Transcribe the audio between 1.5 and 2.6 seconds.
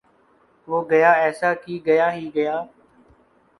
کی گیا ہی گیا